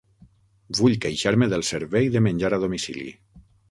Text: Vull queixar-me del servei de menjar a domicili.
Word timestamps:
Vull 0.77 0.95
queixar-me 1.05 1.51
del 1.53 1.69
servei 1.71 2.13
de 2.19 2.27
menjar 2.31 2.55
a 2.61 2.65
domicili. 2.69 3.11